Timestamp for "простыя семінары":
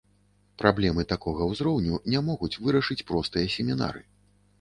3.13-4.03